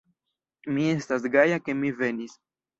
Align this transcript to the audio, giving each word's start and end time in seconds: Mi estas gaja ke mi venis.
Mi 0.77 0.87
estas 0.95 1.29
gaja 1.37 1.63
ke 1.69 1.79
mi 1.85 1.95
venis. 2.05 2.39